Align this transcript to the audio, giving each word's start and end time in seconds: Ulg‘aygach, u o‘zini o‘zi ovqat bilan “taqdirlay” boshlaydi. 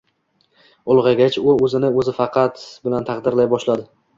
Ulg‘aygach, 0.93 1.37
u 1.51 1.53
o‘zini 1.67 1.93
o‘zi 2.01 2.15
ovqat 2.17 2.65
bilan 2.89 3.09
“taqdirlay” 3.13 3.53
boshlaydi. 3.57 3.89